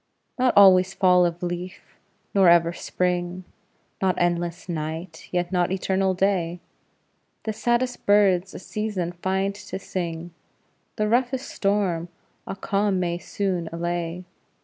[0.39, 1.95] Not always fall of leaf,
[2.33, 3.43] nor ever Spring;
[4.01, 6.59] Not endless night, yet not eternal day;
[7.43, 10.31] The saddest birds a season find to sing;
[10.95, 12.09] The roughest storm
[12.47, 14.23] a calm may soon allay.